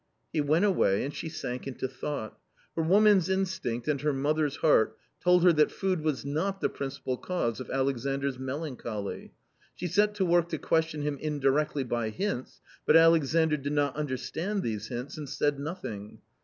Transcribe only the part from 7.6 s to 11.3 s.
Alexandr's melancholy. She set to work to question him